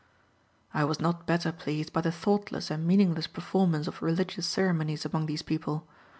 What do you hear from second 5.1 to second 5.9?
these people.